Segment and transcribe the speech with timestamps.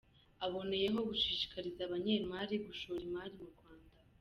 [0.45, 3.97] Aboneyeho gushishikariza abanyemari gushora imari mu Rwanda.